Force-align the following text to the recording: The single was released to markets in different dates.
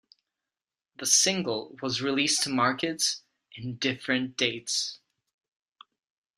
The 0.97 1.05
single 1.05 1.77
was 1.83 2.01
released 2.01 2.41
to 2.45 2.49
markets 2.49 3.21
in 3.53 3.75
different 3.75 4.35
dates. 4.35 4.97